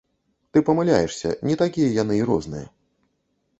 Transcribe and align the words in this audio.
Ты 0.55 0.63
памыляешся, 0.69 1.35
не 1.49 1.59
такія 1.61 1.93
яны 2.01 2.19
і 2.23 2.27
розныя. 2.33 2.67